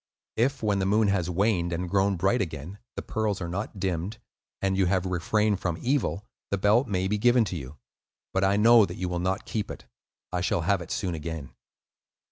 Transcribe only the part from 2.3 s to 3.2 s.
again, the